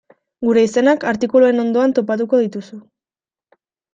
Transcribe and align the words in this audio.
Gure 0.45 0.61
izenak 0.67 1.05
artikuluen 1.11 1.63
ondoan 1.65 1.93
topatuko 1.99 2.39
dituzu. 2.45 2.81